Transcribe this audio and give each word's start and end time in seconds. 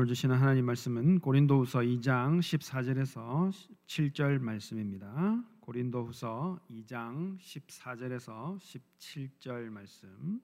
오늘 0.00 0.08
주시는 0.08 0.34
하나님 0.34 0.64
말씀은 0.64 1.18
고린도후서 1.18 1.80
2장 1.80 2.38
14절에서 2.38 3.50
17절 3.86 4.38
말씀입니다. 4.38 5.44
고린도후서 5.60 6.58
2장 6.70 7.38
14절에서 7.38 8.58
17절 8.58 9.68
말씀. 9.68 10.40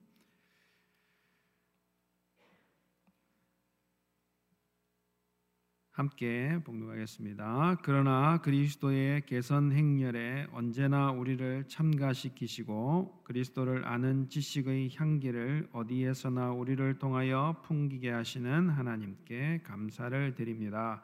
함께 5.97 6.59
봉독하겠습니다. 6.63 7.77
그러나 7.81 8.39
그리스도의 8.43 9.25
개선 9.25 9.71
행렬에 9.71 10.45
언제나 10.51 11.09
우리를 11.09 11.63
참가시키시고 11.67 13.23
그리스도를 13.23 13.83
아는 13.83 14.29
지식의 14.29 14.91
향기를 14.95 15.69
어디에서나 15.73 16.51
우리를 16.51 16.99
통하여 16.99 17.63
풍기게 17.65 18.11
하시는 18.11 18.69
하나님께 18.69 19.61
감사를 19.63 20.35
드립니다. 20.35 21.01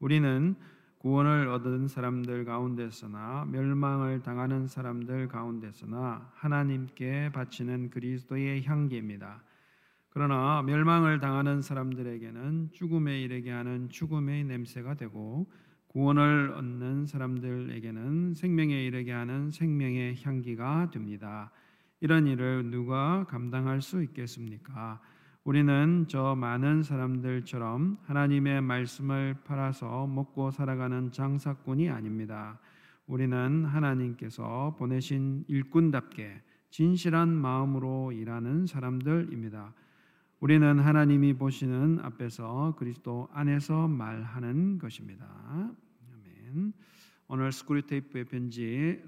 우리는 0.00 0.56
구원을 0.98 1.46
얻은 1.46 1.86
사람들 1.86 2.44
가운데서나 2.44 3.44
멸망을 3.52 4.24
당하는 4.24 4.66
사람들 4.66 5.28
가운데서나 5.28 6.32
하나님께 6.34 7.30
바치는 7.32 7.90
그리스도의 7.90 8.64
향기입니다. 8.64 9.44
그러나 10.14 10.62
멸망을 10.62 11.18
당하는 11.18 11.60
사람들에게는 11.60 12.70
죽음에 12.70 13.20
이르게 13.20 13.50
하는 13.50 13.88
죽음의 13.88 14.44
냄새가 14.44 14.94
되고 14.94 15.50
구원을 15.88 16.52
얻는 16.52 17.06
사람들에게는 17.06 18.34
생명에 18.34 18.84
이르게 18.84 19.10
하는 19.10 19.50
생명의 19.50 20.16
향기가 20.22 20.90
됩니다. 20.92 21.50
이런 21.98 22.28
일을 22.28 22.70
누가 22.70 23.24
감당할 23.24 23.82
수 23.82 24.04
있겠습니까? 24.04 25.00
우리는 25.42 26.04
저 26.06 26.36
많은 26.36 26.84
사람들처럼 26.84 27.98
하나님의 28.04 28.62
말씀을 28.62 29.34
팔아서 29.44 30.06
먹고 30.06 30.52
살아가는 30.52 31.10
장사꾼이 31.10 31.90
아닙니다. 31.90 32.60
우리는 33.08 33.64
하나님께서 33.64 34.76
보내신 34.78 35.44
일꾼답게 35.48 36.40
진실한 36.70 37.30
마음으로 37.30 38.12
일하는 38.12 38.66
사람들입니다. 38.66 39.74
우리는 40.44 40.78
하나님이 40.78 41.32
보시는 41.32 42.00
앞에서 42.02 42.74
그리스도 42.76 43.30
안에서 43.32 43.88
말하는 43.88 44.76
것입니다. 44.76 45.24
아멘. 46.12 46.74
오늘 47.28 47.50
스크류테이프의 47.50 48.26
편지 48.26 49.02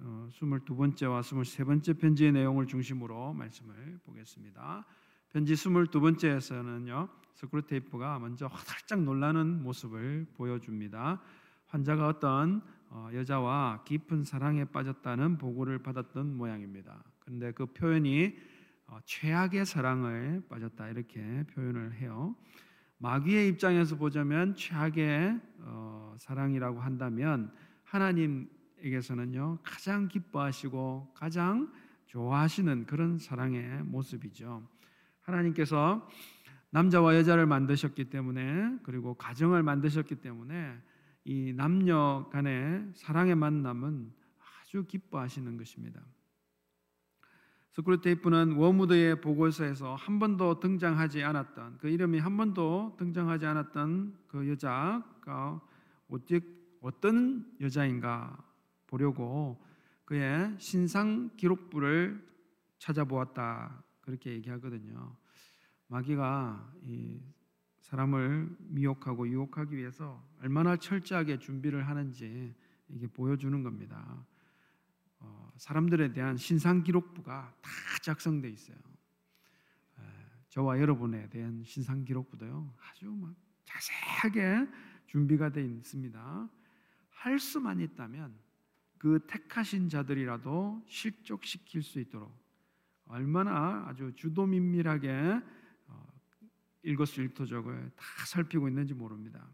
22번째와 0.00 1.18
어, 1.18 1.20
23번째 1.20 2.00
편지의 2.00 2.32
내용을 2.32 2.66
중심으로 2.66 3.32
말씀을 3.32 4.00
보겠습니다. 4.02 4.84
편지 5.28 5.54
22번째에서는요. 5.54 7.08
스크류테이프가 7.34 8.18
먼저 8.18 8.48
화들짝 8.48 9.04
놀라는 9.04 9.62
모습을 9.62 10.26
보여줍니다. 10.34 11.22
환자가 11.66 12.08
어떤 12.08 12.60
어, 12.88 13.08
여자와 13.14 13.84
깊은 13.84 14.24
사랑에 14.24 14.64
빠졌다는 14.64 15.38
보고를 15.38 15.78
받았던 15.78 16.36
모양입니다. 16.36 17.04
그런데 17.20 17.52
그 17.52 17.66
표현이 17.66 18.34
어, 18.34 18.51
최악의 19.04 19.66
사랑을 19.66 20.42
빠졌다 20.48 20.88
이렇게 20.88 21.44
표현을 21.54 21.94
해요. 21.94 22.34
마귀의 22.98 23.48
입장에서 23.48 23.96
보자면 23.96 24.54
최악의 24.54 25.40
어, 25.60 26.14
사랑이라고 26.18 26.80
한다면 26.80 27.52
하나님에게서는요 27.84 29.58
가장 29.62 30.08
기뻐하시고 30.08 31.12
가장 31.14 31.72
좋아하시는 32.06 32.86
그런 32.86 33.18
사랑의 33.18 33.82
모습이죠. 33.84 34.66
하나님께서 35.22 36.08
남자와 36.70 37.16
여자를 37.16 37.46
만드셨기 37.46 38.10
때문에 38.10 38.78
그리고 38.82 39.14
가정을 39.14 39.62
만드셨기 39.62 40.16
때문에 40.16 40.78
이 41.24 41.52
남녀 41.52 42.28
간의 42.32 42.90
사랑의 42.94 43.34
만남은 43.34 44.12
아주 44.38 44.84
기뻐하시는 44.86 45.56
것입니다. 45.56 46.00
스크루테이프는 47.72 48.52
워무드의 48.52 49.22
보고서에서 49.22 49.94
한 49.94 50.18
번도 50.18 50.60
등장하지 50.60 51.22
않았던 51.22 51.78
그 51.78 51.88
이름이 51.88 52.18
한 52.18 52.36
번도 52.36 52.96
등장하지 52.98 53.46
않았던 53.46 54.18
그 54.26 54.48
여자가 54.50 55.60
어떤 56.82 57.46
여자인가 57.60 58.36
보려고 58.86 59.64
그의 60.04 60.54
신상 60.58 61.30
기록부를 61.36 62.22
찾아보았다 62.78 63.82
그렇게 64.02 64.32
얘기하거든요. 64.32 65.16
마귀가 65.86 66.74
이 66.82 67.22
사람을 67.80 68.54
미혹하고 68.58 69.26
유혹하기 69.28 69.74
위해서 69.76 70.22
얼마나 70.42 70.76
철저하게 70.76 71.38
준비를 71.38 71.88
하는지 71.88 72.54
이게 72.88 73.06
보여주는 73.06 73.62
겁니다. 73.62 74.26
어, 75.52 75.58
사람들에 75.58 76.12
대한 76.12 76.36
신상 76.36 76.82
기록부가 76.82 77.54
다 77.60 77.70
작성돼 78.02 78.48
있어요. 78.50 78.76
저와 80.52 80.78
여러분에 80.78 81.30
대한 81.30 81.64
신상 81.64 82.04
기록부도요 82.04 82.74
아주 82.90 83.06
막 83.06 83.34
자세하게 83.64 84.68
준비가 85.06 85.48
되어 85.48 85.64
있습니다. 85.64 86.50
할 87.08 87.38
수만 87.38 87.80
있다면 87.80 88.38
그 88.98 89.24
택하신 89.26 89.88
자들이라도 89.88 90.84
실족시킬 90.86 91.82
수 91.82 92.00
있도록 92.00 92.38
얼마나 93.06 93.86
아주 93.88 94.12
주도 94.14 94.44
민밀하게 94.44 95.40
어, 95.86 96.06
일거수일투족을 96.82 97.90
다 97.96 98.04
살피고 98.26 98.68
있는지 98.68 98.92
모릅니다. 98.92 99.48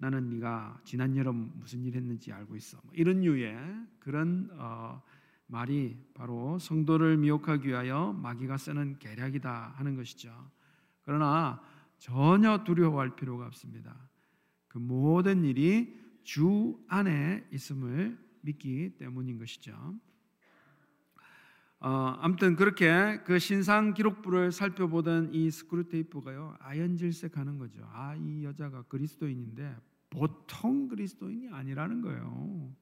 나는 0.00 0.30
네가 0.30 0.80
지난 0.82 1.14
여름 1.14 1.52
무슨 1.56 1.84
일 1.84 1.94
했는지 1.94 2.32
알고 2.32 2.56
있어. 2.56 2.80
뭐 2.82 2.92
이런 2.94 3.20
류의 3.20 3.54
그런 3.98 4.48
어, 4.54 5.02
말이 5.46 5.94
바로 6.14 6.58
성도를 6.58 7.18
미혹하기 7.18 7.68
위하여 7.68 8.14
마귀가 8.14 8.56
쓰는 8.56 8.98
계략이다 8.98 9.74
하는 9.76 9.96
것이죠. 9.96 10.50
그러나 11.02 11.60
전혀 11.98 12.64
두려워할 12.64 13.14
필요가 13.14 13.44
없습니다. 13.46 13.94
그 14.68 14.78
모든 14.78 15.44
일이 15.44 16.00
주 16.22 16.82
안에 16.88 17.46
있음을 17.52 18.18
믿기 18.40 18.96
때문인 18.96 19.38
것이죠. 19.38 19.74
어, 21.80 22.16
아무튼 22.20 22.56
그렇게 22.56 23.20
그 23.24 23.38
신상 23.38 23.92
기록부를 23.92 24.50
살펴보던 24.52 25.34
이 25.34 25.50
스크루테이프가요 25.50 26.56
아연질색하는 26.60 27.58
거죠. 27.58 27.82
아 27.92 28.14
이 28.16 28.44
여자가 28.44 28.82
그리스도인인데 28.82 29.76
보통 30.10 30.88
그리스도인이 30.88 31.48
아니라는 31.48 32.02
거예요. 32.02 32.76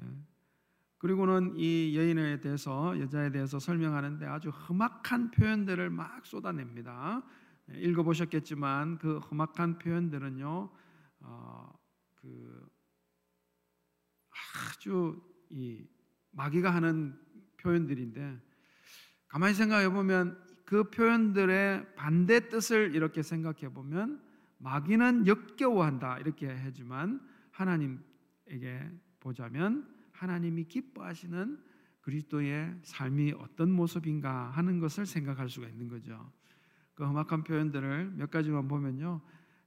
예. 0.00 0.06
그리고는 0.98 1.54
이 1.56 1.96
여인에 1.96 2.40
대해서 2.40 2.98
여자에 2.98 3.30
대해서 3.30 3.58
설명하는데 3.58 4.24
아주 4.26 4.48
험악한 4.48 5.30
표현들을 5.32 5.90
막 5.90 6.24
쏟아냅니다. 6.24 7.22
예, 7.70 7.80
읽어보셨겠지만 7.80 8.98
그 8.98 9.18
험악한 9.18 9.78
표현들은요, 9.78 10.70
어, 11.20 11.78
그 12.14 12.68
아주 14.68 15.20
이 15.50 15.86
마귀가 16.30 16.74
하는 16.74 17.18
표현들인데 17.58 18.40
가만히 19.28 19.54
생각해 19.54 19.90
보면 19.90 20.42
그 20.64 20.90
표현들의 20.90 21.94
반대 21.94 22.48
뜻을 22.48 22.94
이렇게 22.94 23.22
생각해 23.22 23.72
보면 23.72 24.25
마귀는 24.58 25.26
역겨워한다 25.26 26.18
이렇게 26.18 26.48
하지만 26.48 27.20
하나님에게 27.50 28.90
보자면 29.20 29.92
하나님이 30.12 30.64
기뻐하시는 30.64 31.62
그리스도의 32.00 32.78
삶이 32.82 33.32
어떤 33.38 33.70
모습인가 33.72 34.50
하는 34.50 34.78
것을 34.78 35.06
생각할 35.06 35.48
수가 35.48 35.68
있는 35.68 35.88
거죠. 35.88 36.32
그 36.94 37.04
험악한 37.04 37.44
표현들을 37.44 38.12
몇 38.12 38.30
가지만 38.30 38.68
보면요, 38.68 39.20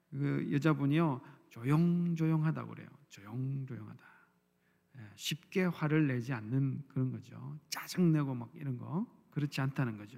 그 0.10 0.48
여자분이요 0.52 1.22
조용조용하다고 1.50 2.70
그래요. 2.70 2.88
조용조용하다. 3.10 4.04
예, 4.98 5.02
쉽게 5.16 5.66
화를 5.66 6.08
내지 6.08 6.34
않는 6.34 6.84
그런 6.88 7.12
거죠. 7.12 7.60
짜증내고 7.70 8.34
막 8.34 8.50
이런 8.56 8.78
거 8.78 9.06
그렇지 9.32 9.62
않다는 9.62 9.98
거죠. 9.98 10.18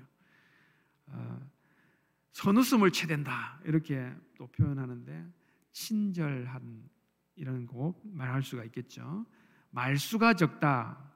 어, 2.42 2.44
선웃음을 2.44 2.92
채댄다 2.92 3.60
이렇게 3.66 4.12
또 4.36 4.48
표현하는데 4.48 5.32
친절한 5.72 6.90
이런 7.36 7.68
거 7.68 7.96
말할 8.04 8.42
수가 8.42 8.64
있겠죠. 8.66 9.26
말수가 9.70 10.34
적다. 10.34 11.12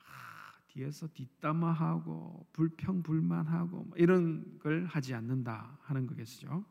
아, 0.00 0.52
뒤에서 0.66 1.06
뒷담화하고 1.08 2.48
불평 2.52 3.02
불만하고 3.02 3.84
뭐 3.84 3.96
이런 3.96 4.58
걸 4.58 4.84
하지 4.86 5.14
않는다 5.14 5.78
하는 5.82 6.06
거겠죠. 6.06 6.64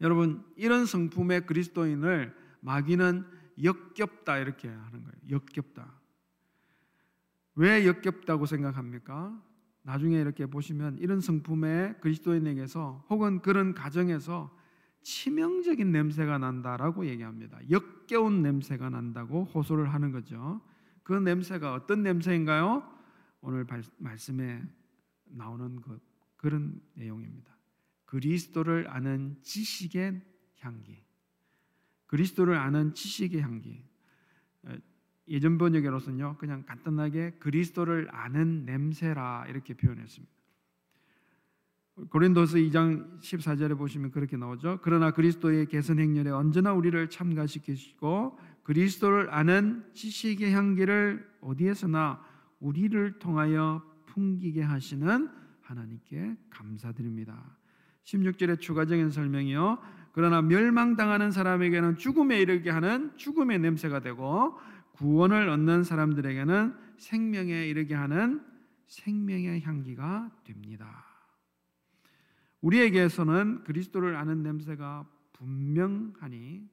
여러분 0.00 0.44
이런 0.56 0.86
성품의 0.86 1.46
그리스도인을 1.46 2.34
마귀는 2.60 3.26
역겹다 3.62 4.38
이렇게 4.38 4.68
하는 4.68 5.02
거예요. 5.02 5.16
역겹다. 5.30 6.00
왜 7.56 7.86
역겹다고 7.86 8.46
생각합니까? 8.46 9.51
나중에 9.82 10.20
이렇게 10.20 10.46
보시면 10.46 10.98
이런 10.98 11.20
성품의 11.20 12.00
그리스도인에게서 12.00 13.04
혹은 13.10 13.40
그런 13.40 13.74
가정에서 13.74 14.56
치명적인 15.02 15.90
냄새가 15.90 16.38
난다라고 16.38 17.06
얘기합니다. 17.06 17.58
역겨운 17.70 18.42
냄새가 18.42 18.90
난다고 18.90 19.44
호소를 19.44 19.92
하는 19.92 20.12
거죠. 20.12 20.60
그 21.02 21.12
냄새가 21.12 21.74
어떤 21.74 22.02
냄새인가요? 22.02 22.88
오늘 23.40 23.66
말씀에 23.98 24.62
나오는 25.24 25.80
그, 25.80 25.98
그런 26.36 26.80
내용입니다. 26.94 27.52
그리스도를 28.04 28.88
아는 28.88 29.36
지식의 29.42 30.22
향기. 30.60 31.02
그리스도를 32.06 32.56
아는 32.56 32.94
지식의 32.94 33.40
향기. 33.40 33.84
예전 35.28 35.58
번역에로서는요, 35.58 36.36
그냥 36.38 36.64
간단하게 36.64 37.32
그리스도를 37.38 38.08
아는 38.10 38.64
냄새라 38.64 39.46
이렇게 39.48 39.74
표현했습니다. 39.74 40.32
고린도서 42.08 42.56
2장 42.56 43.20
14절에 43.20 43.76
보시면 43.76 44.10
그렇게 44.12 44.36
나오죠. 44.36 44.80
그러나 44.82 45.10
그리스도의 45.10 45.66
개선 45.66 45.98
행렬에 45.98 46.30
언제나 46.30 46.72
우리를 46.72 47.10
참가시키시고 47.10 48.38
그리스도를 48.62 49.32
아는 49.32 49.84
지식의 49.92 50.52
향기를 50.52 51.28
어디에서나 51.42 52.24
우리를 52.60 53.18
통하여 53.18 53.82
풍기게 54.06 54.62
하시는 54.62 55.28
하나님께 55.60 56.36
감사드립니다. 56.50 57.56
16절의 58.04 58.60
추가적인 58.60 59.10
설명이요. 59.10 59.78
그러나 60.12 60.42
멸망당하는 60.42 61.30
사람에게는 61.30 61.96
죽음에 61.96 62.40
이르게 62.40 62.70
하는 62.70 63.16
죽음의 63.16 63.58
냄새가 63.60 64.00
되고 64.00 64.58
구원을 65.02 65.48
얻는 65.48 65.82
사람들에게는 65.82 66.76
생명에 66.96 67.66
이르게 67.66 67.92
하는 67.96 68.40
생명의 68.86 69.62
향기가 69.62 70.30
됩니다. 70.44 71.04
우리에게서는 72.60 73.64
그리스도를 73.64 74.14
아는 74.14 74.44
냄새가 74.44 75.04
분명하니 75.32 76.68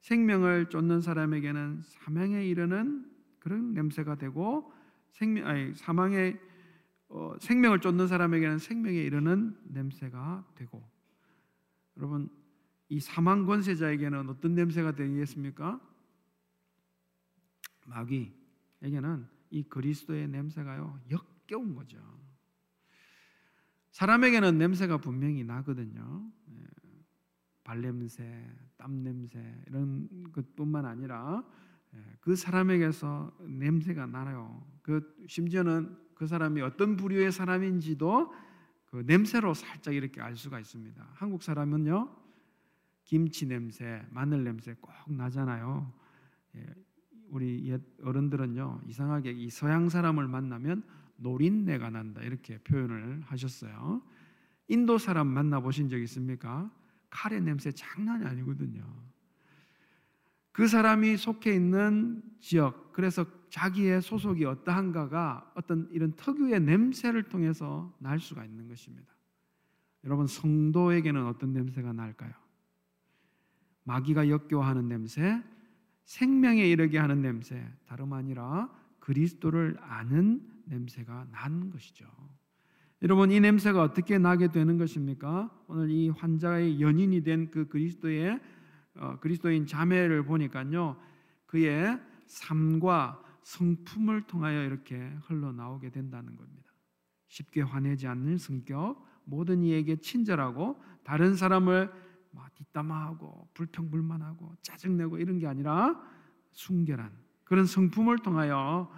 생명을 0.00 0.70
쫓는 0.70 1.02
사람에게는 1.02 1.82
사망에 1.84 2.46
이르는 2.46 3.04
그런 3.38 3.74
냄새가 3.74 4.14
되고 4.14 4.72
생명 5.10 5.46
아니 5.46 5.74
사망에 5.74 6.38
어, 7.08 7.34
생명을 7.38 7.80
쫓는 7.80 8.08
사람에게는 8.08 8.58
생명에 8.58 8.96
이르는 8.96 9.58
냄새가 9.64 10.46
되고 10.54 10.82
여러분 11.98 12.30
이 12.88 12.98
사망 12.98 13.44
권세자에게는 13.44 14.30
어떤 14.30 14.54
냄새가 14.54 14.92
되겠습니까? 14.92 15.93
마귀에게는 17.84 19.26
이 19.50 19.62
그리스도의 19.64 20.28
냄새가요 20.28 21.00
역겨운 21.10 21.74
거죠. 21.74 21.98
사람에게는 23.90 24.58
냄새가 24.58 24.98
분명히 24.98 25.44
나거든요. 25.44 26.28
예. 26.50 26.64
발냄새, 27.62 28.44
땀냄새 28.76 29.64
이런 29.68 30.08
것뿐만 30.32 30.84
아니라 30.84 31.44
예, 31.94 32.16
그 32.20 32.36
사람에게서 32.36 33.38
냄새가 33.40 34.06
나요. 34.06 34.66
그 34.82 35.16
심지어는 35.28 35.96
그 36.14 36.26
사람이 36.26 36.60
어떤 36.60 36.96
부류의 36.96 37.32
사람인지도 37.32 38.32
그 38.86 39.04
냄새로 39.06 39.54
살짝 39.54 39.94
이렇게 39.94 40.20
알 40.20 40.36
수가 40.36 40.60
있습니다. 40.60 41.08
한국 41.14 41.42
사람은요 41.42 42.24
김치 43.04 43.46
냄새, 43.46 44.04
마늘 44.10 44.44
냄새 44.44 44.74
꼭 44.80 44.92
나잖아요. 45.08 45.92
예, 47.34 47.36
우리 47.36 47.68
옛 47.68 47.80
어른들은요 48.02 48.82
이상하게 48.86 49.32
이 49.32 49.50
서양 49.50 49.88
사람을 49.88 50.28
만나면 50.28 50.82
노린내가 51.16 51.90
난다 51.90 52.22
이렇게 52.22 52.58
표현을 52.58 53.22
하셨어요. 53.26 54.02
인도 54.68 54.98
사람 54.98 55.26
만나 55.26 55.60
보신 55.60 55.88
적 55.88 55.98
있습니까? 55.98 56.70
카레 57.10 57.40
냄새 57.40 57.70
장난이 57.70 58.24
아니거든요. 58.24 58.82
그 60.52 60.68
사람이 60.68 61.16
속해 61.16 61.52
있는 61.52 62.22
지역, 62.40 62.92
그래서 62.92 63.26
자기의 63.50 64.02
소속이 64.02 64.44
어떠한가가 64.44 65.52
어떤 65.54 65.88
이런 65.90 66.12
특유의 66.14 66.60
냄새를 66.60 67.24
통해서 67.24 67.92
날 67.98 68.20
수가 68.20 68.44
있는 68.44 68.68
것입니다. 68.68 69.12
여러분 70.04 70.26
성도에게는 70.26 71.26
어떤 71.26 71.52
냄새가 71.52 71.92
날까요? 71.92 72.32
마귀가 73.84 74.28
역겨워하는 74.28 74.88
냄새, 74.88 75.42
생명에 76.04 76.66
이르게 76.68 76.98
하는 76.98 77.22
냄새, 77.22 77.66
다름 77.86 78.12
아니라 78.12 78.70
그리스도를 79.00 79.76
아는 79.80 80.40
냄새가 80.66 81.28
난 81.30 81.70
것이죠. 81.70 82.06
여러분 83.02 83.30
이 83.30 83.40
냄새가 83.40 83.82
어떻게 83.82 84.18
나게 84.18 84.48
되는 84.48 84.78
것입니까? 84.78 85.50
오늘 85.66 85.90
이 85.90 86.08
환자의 86.08 86.80
연인이 86.80 87.22
된 87.22 87.50
그 87.50 87.68
그리스도의 87.68 88.40
어, 88.96 89.18
그리스도인 89.20 89.66
자매를 89.66 90.24
보니까요, 90.24 90.96
그의 91.46 92.00
삶과 92.26 93.20
성품을 93.42 94.22
통하여 94.22 94.64
이렇게 94.64 95.12
흘러 95.24 95.52
나오게 95.52 95.90
된다는 95.90 96.36
겁니다. 96.36 96.72
쉽게 97.28 97.62
화내지 97.62 98.06
않는 98.06 98.38
성격, 98.38 99.04
모든 99.24 99.62
이에게 99.64 99.96
친절하고 99.96 100.80
다른 101.02 101.34
사람을 101.34 101.90
뒷담화하고 102.54 103.48
불평불만하고 103.54 104.56
짜증내고 104.62 105.18
이런 105.18 105.38
게 105.38 105.46
아니라 105.46 106.00
순결한 106.52 107.12
그런 107.44 107.66
성품을 107.66 108.18
통하여 108.18 108.90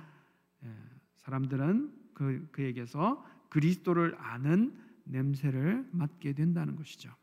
예, 0.64 0.72
사람들은 1.16 1.92
그, 2.14 2.48
그에게서 2.52 3.24
그리스도를 3.48 4.16
아는 4.18 4.76
냄새를 5.04 5.88
맡게 5.92 6.32
된다는 6.32 6.76
것이죠. 6.76 7.14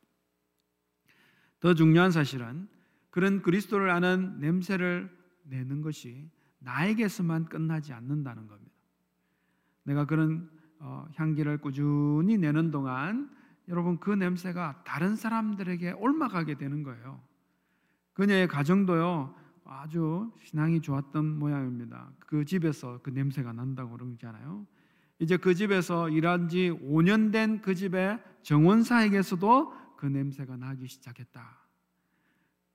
더 1.60 1.74
중요한 1.74 2.12
사실은 2.12 2.68
그런 3.10 3.42
그리스도를 3.42 3.89
아는 3.89 4.39
냄새를 4.39 5.10
내는 5.44 5.81
것이 5.81 6.30
나에게서만 6.60 7.45
끝나지 7.45 7.94
않는다는 7.94 8.48
겁니다. 8.48 8.74
내가 9.83 10.06
그런 10.06 10.50
어, 10.80 11.07
향기를 11.15 11.60
꾸준히 11.60 12.38
내는 12.38 12.71
동안 12.71 13.30
여러분 13.68 14.00
그 14.00 14.12
냄새가 14.12 14.83
다른 14.86 15.15
사람들에게 15.15 15.94
옮아가게 15.94 16.56
되는 16.56 16.83
거예요. 16.83 17.21
그녀의 18.13 18.48
가정도요 18.48 19.36
아주 19.65 20.31
신앙이 20.42 20.81
좋았던 20.81 21.39
모양입니다. 21.39 22.12
그 22.19 22.45
집에서 22.45 23.00
그 23.01 23.10
냄새가 23.10 23.54
난다고 23.54 23.98
그러잖아요. 23.98 24.68
이제 25.19 25.38
그 25.38 25.56
집에서 25.56 26.10
일한 26.10 26.50
지 26.50 26.69
5년 26.69 27.31
된 27.31 27.62
그 27.62 27.75
집의 27.75 28.21
정원사에게서도 28.42 29.74
그 29.95 30.06
냄새가 30.06 30.57
나기 30.57 30.88
시작했다. 30.88 31.63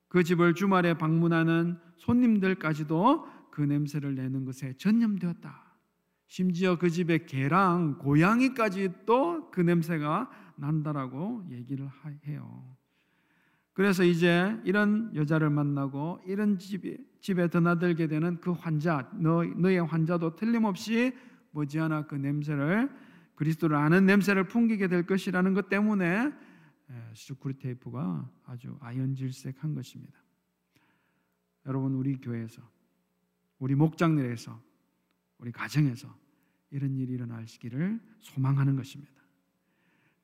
그 0.09 0.25
집을 0.25 0.55
주말에 0.55 0.95
방문하는 0.95 1.79
손님들까지도 1.99 3.29
그 3.51 3.61
냄새를 3.61 4.15
내는 4.15 4.47
것에 4.47 4.73
전념되었다. 4.79 5.68
심지어 6.29 6.77
그 6.79 6.91
집의 6.91 7.27
개랑 7.27 7.99
고양이까지 7.99 9.07
도그 9.07 9.63
냄새가 9.63 10.31
난다라고 10.57 11.45
얘기를 11.51 11.89
해요. 12.27 12.77
그래서 13.73 14.05
이제 14.05 14.61
이런 14.65 15.11
여자를 15.15 15.51
만나고 15.51 16.21
이런 16.27 16.59
집에, 16.59 16.99
집에 17.21 17.49
드나들게 17.49 18.09
되는 18.09 18.41
그 18.41 18.53
환자, 18.53 19.11
너, 19.15 19.43
너의 19.43 19.79
환자도 19.79 20.37
틀림없이 20.37 21.13
머지않아 21.53 22.07
그 22.07 22.15
냄새를 22.15 22.91
그리스도를 23.35 23.77
아는 23.77 24.05
냄새를 24.05 24.49
풍기게 24.49 24.89
될 24.89 25.07
것이라는 25.07 25.55
것 25.55 25.69
때문에 25.69 26.31
슈크리 27.15 27.59
테이프가 27.59 28.29
아주 28.45 28.77
아연질색한 28.81 29.75
것입니다. 29.75 30.19
여러분 31.67 31.95
우리 31.95 32.21
교회에서 32.21 32.61
우리 33.59 33.75
목장들에서 33.75 34.68
우리 35.39 35.53
가정에서 35.53 36.15
이런 36.71 36.97
일이 36.97 37.15
일어나시기를 37.15 38.01
소망하는 38.21 38.77
것입니다. 38.77 39.13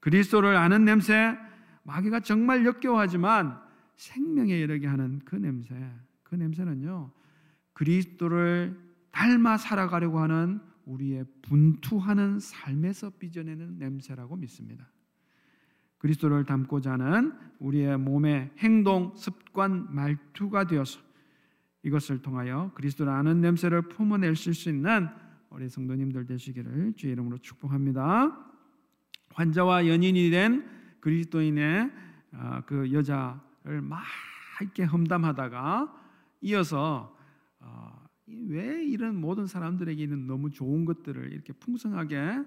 그리스도를 0.01 0.57
아는 0.57 0.85
냄새, 0.85 1.37
마귀가 1.85 2.21
정말 2.21 2.67
역겨워하지만 2.67 3.59
생명에 3.97 4.59
이르게 4.59 4.87
하는 4.87 5.21
그 5.25 5.37
냄새, 5.37 5.75
그 6.23 6.35
냄새는요, 6.35 7.11
그리스도를 7.73 8.79
닮아 9.11 9.57
살아가려고 9.57 10.19
하는 10.19 10.61
우리의 10.85 11.25
분투하는 11.43 12.41
삶에서 12.41 13.11
빚어내는 13.19 13.79
냄새라고 13.79 14.37
믿습니다. 14.37 14.91
그리스도를 15.99 16.45
닮고자 16.45 16.93
하는 16.93 17.33
우리의 17.61 17.99
몸의 17.99 18.51
행동, 18.59 19.15
습관, 19.17 19.95
말투가 19.95 20.67
되어서 20.67 21.01
이것을 21.85 22.23
통하여 22.23 22.73
그리스도를 22.75 23.13
아는 23.13 23.41
냄새를 23.41 23.83
품어낼 23.83 24.35
수 24.37 24.51
있는 24.71 25.09
우리 25.51 25.69
성도님들 25.69 26.27
되시기를 26.27 26.95
주의 26.97 27.13
이름으로 27.13 27.39
축복합니다. 27.39 28.37
환자와 29.35 29.87
연인이 29.87 30.31
된 30.31 30.69
그리스도인의 31.01 31.93
어, 32.33 32.63
그 32.67 32.91
여자를 32.91 33.83
막 33.83 34.03
이렇게 34.61 34.85
험담하다가 34.85 35.95
이어서 36.41 37.17
어, 37.61 38.07
왜 38.27 38.83
이런 38.83 39.21
모든 39.21 39.47
사람들에게 39.47 40.07
는 40.07 40.27
너무 40.27 40.51
좋은 40.51 40.87
것들을 40.87 41.33
이렇게 41.33 41.53
풍성하게 41.53 42.45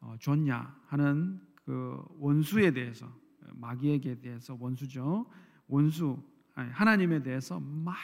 어, 0.00 0.16
줬냐 0.18 0.76
하는 0.86 1.40
그 1.64 2.02
원수에 2.18 2.72
대해서 2.72 3.08
마귀에게 3.54 4.20
대해서 4.20 4.56
원수죠. 4.58 5.26
원수 5.68 6.20
하나님에 6.54 7.22
대해서 7.22 7.60
막 7.60 7.94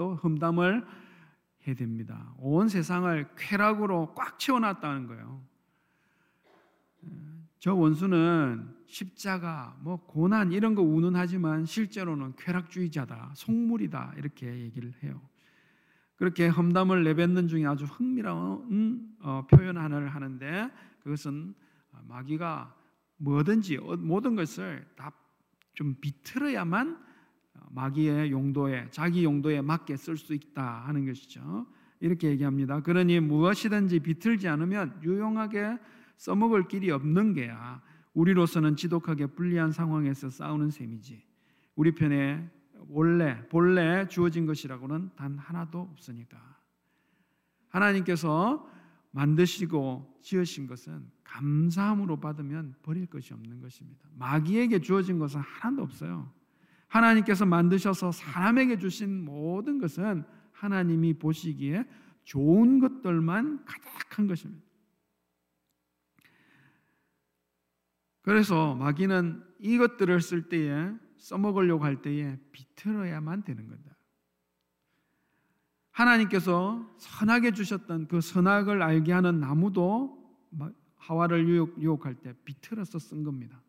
또 0.00 0.14
험담을 0.14 0.82
해댑니다. 1.66 2.32
온 2.38 2.70
세상을 2.70 3.34
쾌락으로 3.36 4.14
꽉 4.14 4.38
채워놨다는 4.38 5.06
거예요. 5.08 5.44
저 7.58 7.74
원수는 7.74 8.76
십자가, 8.86 9.76
뭐 9.82 9.98
고난 10.06 10.52
이런 10.52 10.74
거 10.74 10.80
운운하지만 10.80 11.66
실제로는 11.66 12.32
쾌락주의자다, 12.36 13.32
속물이다 13.34 14.14
이렇게 14.16 14.46
얘기를 14.60 14.90
해요. 15.02 15.20
그렇게 16.16 16.48
험담을 16.48 17.04
내뱉는 17.04 17.48
중에 17.48 17.66
아주 17.66 17.84
흥미로운 17.84 19.06
어, 19.20 19.46
표현 19.50 19.76
하나를 19.76 20.08
하는데 20.08 20.70
그것은 21.02 21.54
마귀가 22.08 22.74
뭐든지 23.18 23.76
어, 23.76 23.98
모든 23.98 24.34
것을 24.34 24.86
다 24.96 25.12
좀 25.80 25.94
비틀어야만 26.00 27.09
마귀의 27.72 28.30
용도에 28.30 28.88
자기 28.90 29.24
용도에 29.24 29.60
맞게 29.60 29.96
쓸 29.96 30.16
수 30.16 30.34
있다 30.34 30.82
하는 30.86 31.06
것이죠. 31.06 31.66
이렇게 32.00 32.28
얘기합니다. 32.30 32.80
그러니 32.80 33.20
무엇이든지 33.20 34.00
비틀지 34.00 34.48
않으면 34.48 35.00
유용하게 35.02 35.78
써먹을 36.16 36.68
길이 36.68 36.90
없는 36.90 37.34
게야 37.34 37.82
우리로서는 38.14 38.76
지독하게 38.76 39.26
불리한 39.26 39.72
상황에서 39.72 40.30
싸우는 40.30 40.70
셈이지. 40.70 41.22
우리 41.76 41.94
편에 41.94 42.50
원래 42.88 43.46
본래 43.48 44.08
주어진 44.08 44.46
것이라고는 44.46 45.10
단 45.16 45.38
하나도 45.38 45.80
없으니까. 45.92 46.38
하나님께서 47.68 48.68
만드시고 49.12 50.18
지으신 50.22 50.66
것은 50.66 51.04
감사함으로 51.24 52.18
받으면 52.18 52.74
버릴 52.82 53.06
것이 53.06 53.32
없는 53.32 53.60
것입니다. 53.60 54.08
마귀에게 54.18 54.80
주어진 54.80 55.18
것은 55.18 55.40
하나도 55.40 55.82
없어요. 55.82 56.30
하나님께서 56.90 57.46
만드셔서 57.46 58.10
사람에게 58.10 58.78
주신 58.78 59.24
모든 59.24 59.78
것은 59.78 60.24
하나님이 60.52 61.14
보시기에 61.14 61.86
좋은 62.24 62.80
것들만 62.80 63.64
가득한 63.64 64.26
것입니다. 64.26 64.68
그래서 68.22 68.74
마귀는 68.74 69.42
이것들을 69.60 70.20
쓸 70.20 70.48
때에 70.48 70.92
써먹으려고 71.16 71.84
할 71.84 72.02
때에 72.02 72.38
비틀어야만 72.52 73.44
되는 73.44 73.68
거다. 73.68 73.96
하나님께서 75.92 76.92
선하게 76.98 77.52
주셨던 77.52 78.08
그 78.08 78.20
선악을 78.20 78.82
알게 78.82 79.12
하는 79.12 79.38
나무도 79.38 80.18
하와를 80.96 81.46
유혹, 81.48 81.80
유혹할 81.80 82.16
때 82.16 82.34
비틀어서 82.44 82.98
쓴 82.98 83.22
겁니다. 83.22 83.62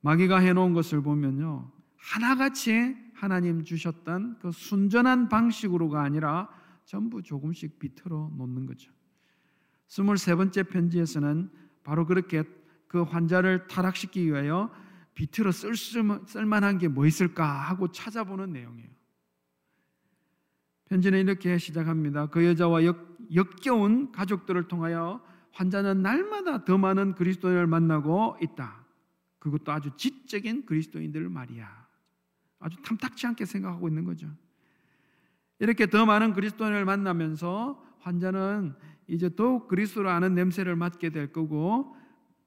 마귀가 0.00 0.38
해놓은 0.38 0.74
것을 0.74 1.02
보면요. 1.02 1.73
하나같이 2.04 2.94
하나님 3.14 3.64
주셨던 3.64 4.38
그 4.40 4.52
순전한 4.52 5.28
방식으로가 5.28 6.02
아니라 6.02 6.48
전부 6.84 7.22
조금씩 7.22 7.78
비틀어 7.78 8.30
놓는 8.36 8.66
거죠. 8.66 8.92
23번째 9.88 10.68
편지에서는 10.68 11.50
바로 11.82 12.06
그렇게 12.06 12.44
그 12.88 13.02
환자를 13.02 13.66
타락시키기 13.68 14.26
위하여 14.26 14.70
비틀어 15.14 15.50
쓸, 15.52 15.74
쓸만한 15.76 16.78
게 16.78 16.88
뭐 16.88 17.06
있을까 17.06 17.46
하고 17.46 17.90
찾아보는 17.90 18.52
내용이에요. 18.52 18.90
편지는 20.86 21.20
이렇게 21.20 21.56
시작합니다. 21.56 22.26
그 22.26 22.44
여자와 22.44 22.84
역, 22.84 23.16
역겨운 23.34 24.12
가족들을 24.12 24.68
통하여 24.68 25.24
환자는 25.52 26.02
날마다 26.02 26.64
더 26.64 26.76
많은 26.76 27.14
그리스도인을 27.14 27.66
만나고 27.66 28.36
있다. 28.42 28.84
그것도 29.38 29.72
아주 29.72 29.90
지적인 29.96 30.66
그리스도인들 30.66 31.28
말이야. 31.30 31.83
아주 32.64 32.80
탐탁치 32.80 33.26
않게 33.26 33.44
생각하고 33.44 33.88
있는 33.88 34.04
거죠. 34.04 34.26
이렇게 35.58 35.86
더 35.86 36.06
많은 36.06 36.32
그리스도인을 36.32 36.86
만나면서 36.86 37.84
환자는 38.00 38.74
이제 39.06 39.34
더욱 39.34 39.68
그리스도를 39.68 40.10
아는 40.10 40.34
냄새를 40.34 40.74
맡게 40.74 41.10
될 41.10 41.30
거고 41.30 41.94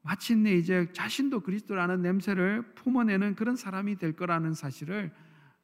마침내 0.01 0.53
이제 0.53 0.91
자신도 0.91 1.41
그리스도를 1.41 1.79
아는 1.79 2.01
냄새를 2.01 2.63
품어내는 2.73 3.35
그런 3.35 3.55
사람이 3.55 3.97
될 3.97 4.13
거라는 4.13 4.55
사실을 4.55 5.13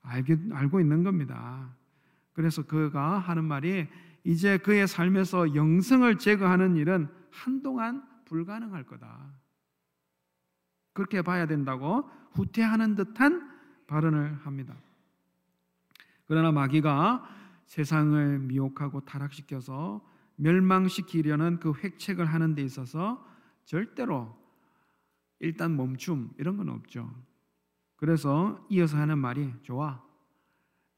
알게, 0.03 0.37
알고 0.51 0.79
있는 0.79 1.03
겁니다. 1.03 1.75
그래서 2.33 2.61
그가 2.61 3.17
하는 3.17 3.45
말이 3.45 3.87
이제 4.23 4.59
그의 4.59 4.87
삶에서 4.87 5.55
영성을 5.55 6.15
제거하는 6.19 6.75
일은 6.75 7.07
한동안 7.31 8.03
불가능할 8.25 8.83
거다. 8.83 9.33
그렇게 10.93 11.23
봐야 11.23 11.47
된다고 11.47 12.07
후퇴하는 12.33 12.93
듯한 12.93 13.52
발언을 13.93 14.33
합니다. 14.43 14.75
그러나 16.25 16.51
마귀가 16.51 17.29
세상을 17.67 18.39
미혹하고 18.39 19.01
타락시켜서 19.01 20.03
멸망시키려는 20.37 21.59
그 21.59 21.73
획책을 21.73 22.25
하는 22.25 22.55
데 22.55 22.63
있어서 22.63 23.23
절대로 23.65 24.35
일단 25.39 25.77
멈춤 25.77 26.31
이런 26.39 26.57
건 26.57 26.69
없죠. 26.69 27.13
그래서 27.95 28.65
이어서 28.69 28.97
하는 28.97 29.19
말이 29.19 29.53
좋아. 29.61 30.03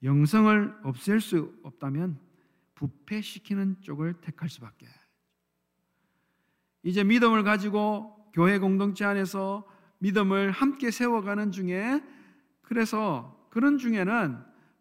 영성을 0.01 0.79
없앨 0.83 1.19
수 1.19 1.53
없다면 1.63 2.17
부패시키는 2.75 3.81
쪽을 3.81 4.21
택할 4.21 4.47
수밖에. 4.47 4.87
이제 6.83 7.03
믿음을 7.03 7.43
가지고 7.43 8.31
교회 8.31 8.57
공동체 8.57 9.03
안에서 9.03 9.67
믿음을 9.99 10.51
함께 10.51 10.91
세워가는 10.91 11.51
중에 11.51 12.14
그래서 12.65 13.48
그런 13.50 13.77
중에는 13.77 14.38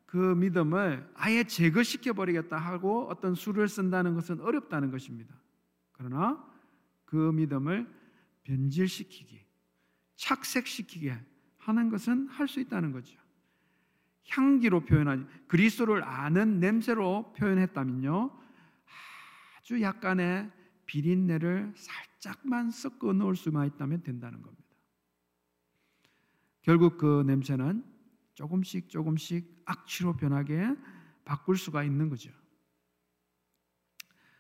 그 0.07 0.17
믿음을 0.17 1.09
아예 1.15 1.45
제거시켜 1.45 2.13
버리겠다 2.13 2.57
하고 2.57 3.09
어떤 3.09 3.35
수를 3.35 3.69
쓴다는 3.69 4.15
것은 4.15 4.41
어렵다는 4.41 4.91
것입니다. 4.91 5.35
그러나 5.93 6.45
그 7.05 7.17
믿음을 7.33 7.89
변질시키기, 8.45 9.45
착색시키게 10.17 11.19
하는 11.59 11.89
것은 11.91 12.29
할 12.29 12.47
수 12.47 12.61
있다는 12.61 12.93
거죠. 12.93 13.19
향기로 14.29 14.85
표현하니 14.85 15.25
그리스도를 15.49 16.03
아는 16.03 16.61
냄새로 16.61 17.33
표현했다면요. 17.35 18.31
아주 19.59 19.81
약간의 19.81 20.51
비린내를 20.87 21.73
살짝만 21.77 22.71
섞어 22.71 23.13
놓을 23.13 23.37
수만 23.37 23.67
있다면 23.67 24.03
된다는 24.03 24.43
겁니다. 24.43 24.64
결국 26.65 26.97
그 26.97 27.23
냄새는 27.27 27.85
조금씩 28.33 28.89
조금씩 28.89 29.63
악취로 29.67 30.17
변하게 30.17 30.75
바꿀 31.25 31.57
수가 31.59 31.85
있는 31.85 32.09
거죠. 32.09 32.31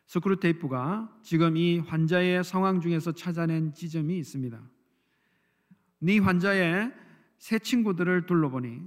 스크루테이프가 0.06 1.20
지금 1.22 1.56
이 1.56 1.78
환자의 1.78 2.42
상황 2.42 2.80
중에서 2.80 3.12
찾아낸 3.12 3.74
지점이 3.74 4.18
있습니다. 4.18 4.60
네 5.98 6.18
환자의 6.18 6.92
새 7.36 7.58
친구들을 7.58 8.24
둘러보니 8.24 8.80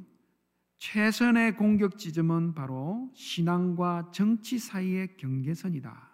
최선의 0.79 1.57
공격 1.57 1.99
지점은 1.99 2.55
바로 2.55 3.11
신앙과 3.13 4.09
정치 4.11 4.57
사이의 4.57 5.15
경계선이다. 5.17 6.09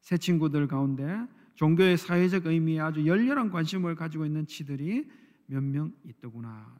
새 0.00 0.16
친구들 0.16 0.68
가운데 0.68 1.26
종교의 1.56 1.96
사회적 1.96 2.46
의미에 2.46 2.78
아주 2.80 3.04
열렬한 3.04 3.50
관심을 3.50 3.96
가지고 3.96 4.26
있는 4.26 4.46
치들이 4.46 5.08
몇 5.46 5.62
명 5.62 5.92
있더구나. 6.04 6.78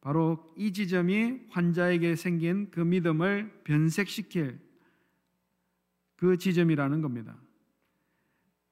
바로 0.00 0.54
이 0.56 0.72
지점이 0.72 1.46
환자에게 1.50 2.14
생긴 2.14 2.70
그 2.70 2.80
믿음을 2.80 3.62
변색시킬 3.64 4.60
그 6.16 6.36
지점이라는 6.36 7.02
겁니다. 7.02 7.36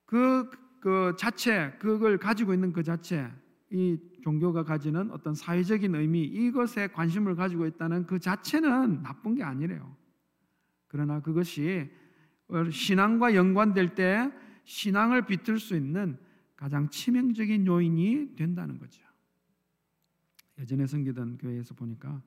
그, 0.07 0.49
그 0.81 1.15
자체, 1.19 1.73
그걸 1.81 2.19
가지고 2.19 2.55
있는 2.55 2.73
그 2.73 2.83
자체, 2.83 3.31
이 3.71 3.99
종교가 4.23 4.63
가지는 4.63 5.11
어떤 5.11 5.35
사회적인 5.35 5.95
의미, 5.95 6.23
이것에 6.23 6.89
관심을 6.89 7.35
가지고 7.35 7.67
있다는 7.67 8.07
그 8.07 8.19
자체는 8.19 9.03
나쁜 9.03 9.35
게 9.35 9.43
아니래요. 9.43 9.97
그러나 10.87 11.21
그것이 11.21 11.91
신앙과 12.71 13.35
연관될 13.35 13.95
때 13.95 14.31
신앙을 14.65 15.27
비틀 15.27 15.59
수 15.59 15.75
있는 15.75 16.19
가장 16.65 16.89
치명적인 16.89 17.67
요인이 17.67 18.37
된다는 18.37 18.79
거죠. 18.79 19.03
예전에 20.59 20.87
섬기던 20.87 21.37
교회에서 21.37 21.75
보니까 21.75 22.23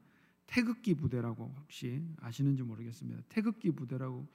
태극기 0.45 0.93
부대라고 0.93 1.55
혹시 1.59 2.05
아시는지 2.21 2.61
모르겠습니다. 2.61 3.23
태극기 3.29 3.71
부대라고 3.71 4.27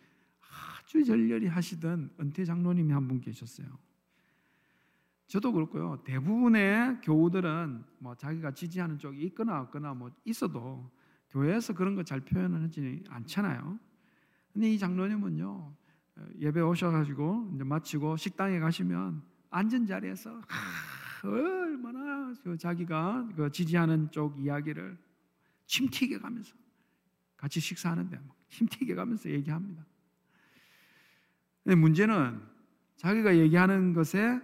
아주 0.81 1.05
절렬히 1.05 1.47
하시던 1.47 2.15
은퇴 2.19 2.45
장로님이 2.45 2.93
한 2.93 3.07
분 3.07 3.21
계셨어요. 3.21 3.69
저도 5.29 5.53
그렇고요. 5.53 6.03
대부분의 6.03 7.01
교우들은 7.03 7.85
뭐 8.01 8.17
자기가 8.17 8.51
지지하는 8.55 8.99
쪽이 8.99 9.23
있거나 9.27 9.61
없거나 9.61 9.95
뭐 9.95 10.11
있어도 10.25 10.91
교회에서 11.31 11.75
그런 11.75 11.95
거 11.95 12.03
잘 12.03 12.19
표현하지 12.23 13.05
않잖아요. 13.09 13.79
근데 14.53 14.69
이 14.75 14.77
장로님은요. 14.81 15.77
예배 16.41 16.61
오셔가지고 16.61 17.53
이제 17.55 17.63
마치고 17.63 18.17
식당에 18.17 18.59
가시면 18.59 19.31
앉은 19.53 19.87
자리에서 19.87 20.43
얼마나 21.23 22.35
그 22.43 22.57
자기가 22.57 23.29
그 23.37 23.53
지지하는 23.53 24.11
쪽 24.11 24.39
이야기를 24.41 24.99
침튀게 25.67 26.19
가면서 26.19 26.55
같이 27.37 27.61
식사하는데 27.61 28.19
침튀게 28.49 28.95
가면서 28.95 29.31
얘기합니다. 29.31 29.85
근데 31.63 31.77
문제는 31.77 32.41
자기가 32.97 33.37
얘기하는 33.37 33.93
것에 33.93 34.41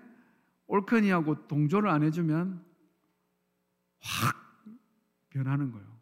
옳거니하고 0.67 1.49
동조를 1.49 1.89
안 1.89 2.03
해주면 2.03 2.65
확 4.01 4.37
변하는 5.31 5.73
거예요. 5.73 5.99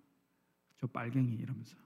저 0.77 0.87
빨갱이 0.87 1.37
이러면서. 1.37 1.77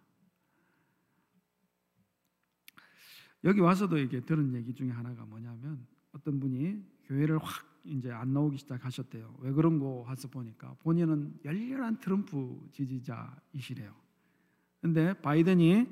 여기 3.44 3.60
와서도 3.60 3.98
이게 3.98 4.20
들은 4.20 4.54
얘기 4.54 4.74
중에 4.74 4.90
하나가 4.90 5.24
뭐냐면 5.24 5.86
어떤 6.12 6.40
분이 6.40 6.82
교회를 7.10 7.38
확 7.38 7.66
이제 7.84 8.12
안 8.12 8.32
나오기 8.32 8.56
시작하셨대요. 8.58 9.38
왜 9.40 9.52
그런 9.52 9.80
거 9.80 10.04
와서 10.06 10.28
보니까 10.28 10.76
본인은 10.80 11.40
열렬한 11.44 11.98
트럼프 11.98 12.68
지지자이시래요. 12.70 13.92
근데 14.80 15.12
바이든이 15.14 15.90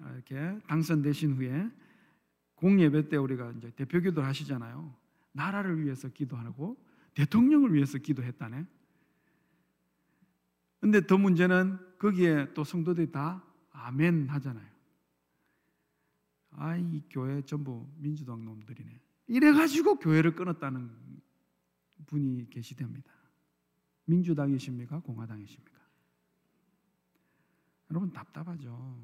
이렇게 0.00 0.58
당선되신 0.66 1.36
후에 1.36 1.70
공예배 2.54 3.08
때 3.08 3.16
우리가 3.16 3.52
이제 3.52 3.70
대표 3.70 3.98
기도를 4.00 4.28
하시잖아요. 4.28 4.94
나라를 5.32 5.82
위해서 5.82 6.08
기도하고 6.08 6.76
대통령을 7.14 7.72
위해서 7.72 7.96
기도했다네. 7.96 8.66
근데 10.80 11.06
더 11.06 11.16
문제는 11.16 11.78
거기에 11.98 12.52
또 12.52 12.62
성도들이 12.62 13.10
다 13.10 13.42
아멘 13.70 14.28
하잖아요. 14.28 14.68
아, 16.50 16.76
이 16.76 17.02
교회 17.08 17.40
전부 17.42 17.88
민주당 17.96 18.44
놈들이네. 18.44 19.07
이래가지고 19.28 19.98
교회를 19.98 20.34
끊었다는 20.34 20.90
분이 22.06 22.50
계시답니다. 22.50 23.12
민주당이십니까? 24.06 25.00
공화당이십니까? 25.00 25.78
여러분 27.90 28.10
답답하죠. 28.12 28.98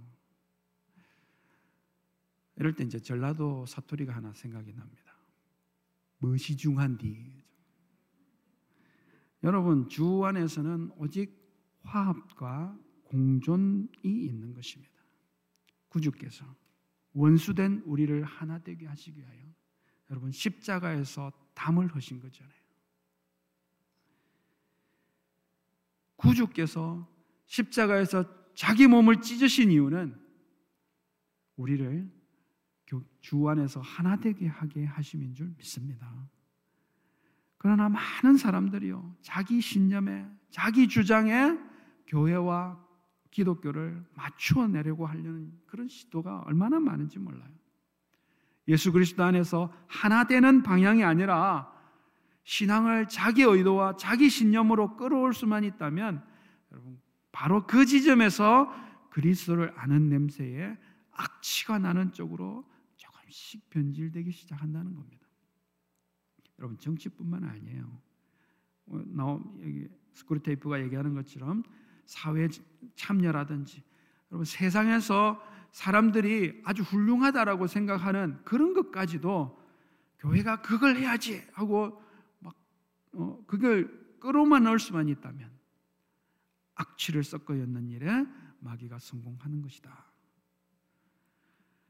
이럴 2.57 2.75
때 2.75 2.85
이제 2.85 2.99
전라도 2.99 3.67
사투리가 3.67 4.15
하나 4.15 4.33
생각이 4.33 4.73
납니다. 4.73 5.15
무엇이 6.19 6.57
중한디? 6.57 7.45
여러분 9.43 9.89
주 9.89 10.25
안에서는 10.25 10.93
오직 10.97 11.45
화합과 11.83 12.79
공존이 13.05 13.89
있는 14.03 14.55
것입니다. 14.55 14.95
구주께서 15.89 16.45
원수된 17.13 17.83
우리를 17.85 18.25
하나 18.25 18.59
되게 18.59 18.87
하시기 18.87 19.21
위하여 19.21 19.55
여러분 20.15 20.31
십자가에서 20.31 21.33
담을 21.55 21.93
하신 21.93 22.21
거잖아요. 22.21 22.55
구주께서 26.15 27.09
십자가에서 27.47 28.25
자기 28.55 28.87
몸을 28.87 29.21
찢으신 29.21 29.73
이유는 29.73 30.17
우리를 31.57 32.13
주 33.21 33.49
안에서 33.49 33.81
하나 33.81 34.17
되게 34.17 34.47
하게 34.47 34.85
하심인 34.85 35.35
줄 35.35 35.53
믿습니다. 35.57 36.29
그러나 37.59 37.89
많은 37.89 38.37
사람들이요, 38.37 39.17
자기 39.21 39.61
신념에, 39.61 40.29
자기 40.51 40.87
주장에 40.87 41.59
교회와 42.07 42.81
기독교를 43.31 44.05
맞추어 44.15 44.69
내려고 44.69 45.07
하려는 45.07 45.59
그런 45.67 45.89
시도가 45.89 46.43
얼마나 46.43 46.79
많은지 46.79 47.19
몰라요. 47.19 47.54
예수 48.69 48.93
그리스도 48.93 49.23
안에서 49.25 49.73
하나 49.87 50.25
되는 50.25 50.63
방향이 50.63 51.05
아니라 51.05 51.73
신앙을 52.45 53.09
자기 53.09 53.43
의도와 53.43 53.97
자기 53.97 54.29
신념으로 54.29 54.97
끌어올 54.97 55.33
수만 55.35 55.65
있다면 55.65 56.25
여러분 56.73 57.01
바로 57.33 57.67
그 57.67 57.85
지점에서 57.87 58.73
그리스도를 59.11 59.73
아는 59.77 60.09
냄새에 60.09 60.77
악취가 61.13 61.79
나는 61.79 62.13
쪽으로 62.13 62.69
조금씩 62.97 63.71
변질되기 63.71 64.31
시작한다는 64.31 64.95
겁니다. 64.95 65.27
여러분 66.59 66.79
정치뿐만 66.79 67.45
아니에요. 67.45 68.01
어, 68.87 69.03
나 69.07 69.39
여기 69.63 69.89
스크루테이프가 70.15 70.83
얘기하는 70.83 71.15
것처럼 71.15 71.63
사회 72.07 72.49
참여라든지 72.95 73.83
여러분 74.31 74.45
세상에서 74.45 75.41
사람들이 75.75 76.63
아주 76.65 76.85
훌륭하다라고 76.85 77.67
생각하는 77.67 78.39
그런 78.45 78.75
것까지도 78.75 79.61
교회가 80.21 80.63
그걸 80.63 80.97
해야지 80.97 81.45
하고 81.53 82.01
막 82.39 82.55
어, 83.13 83.43
그걸 83.49 84.17
끌어만 84.21 84.63
넣을 84.63 84.79
수만 84.79 85.09
있다면 85.09 85.51
악취를 86.77 87.25
섞어 87.25 87.59
였는 87.59 87.91
일에 87.91 88.07
마귀가 88.61 89.01
성공하는 89.01 89.63
것이다. 89.63 90.07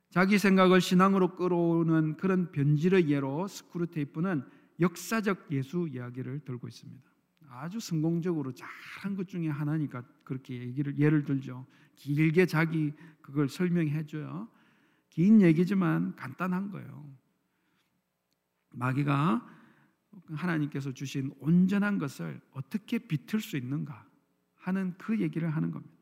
자기 0.08 0.38
생각을 0.38 0.80
신앙으로 0.80 1.36
끌어오는 1.36 2.16
그런 2.16 2.52
변질의 2.52 3.10
예로 3.10 3.48
스크루테이프는 3.48 4.48
역사적 4.80 5.48
예수 5.50 5.88
이야기를 5.88 6.40
들고 6.46 6.68
있습니다. 6.68 7.13
아주 7.60 7.80
성공적으로 7.80 8.52
잘한 8.52 9.16
것 9.16 9.28
중에 9.28 9.48
하나니까 9.48 10.02
그렇게 10.24 10.58
얘기를 10.58 10.98
예를 10.98 11.24
들죠. 11.24 11.66
길게 11.96 12.46
자기 12.46 12.92
그걸 13.22 13.48
설명해 13.48 14.06
줘요. 14.06 14.48
긴 15.10 15.40
얘기지만 15.40 16.16
간단한 16.16 16.70
거예요. 16.70 17.08
마귀가 18.70 19.48
하나님께서 20.28 20.92
주신 20.92 21.32
온전한 21.38 21.98
것을 21.98 22.40
어떻게 22.52 22.98
비틀 22.98 23.40
수 23.40 23.56
있는가 23.56 24.06
하는 24.56 24.94
그 24.98 25.20
얘기를 25.20 25.48
하는 25.48 25.70
겁니다. 25.70 25.94